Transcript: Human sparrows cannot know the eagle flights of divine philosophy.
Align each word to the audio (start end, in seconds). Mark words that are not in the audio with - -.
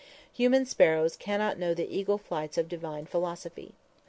Human 0.33 0.65
sparrows 0.65 1.15
cannot 1.15 1.59
know 1.59 1.75
the 1.75 1.87
eagle 1.95 2.17
flights 2.17 2.57
of 2.57 2.67
divine 2.67 3.05
philosophy. 3.05 3.75